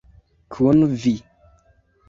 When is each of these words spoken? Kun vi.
Kun 0.55 0.81
vi. 1.03 1.15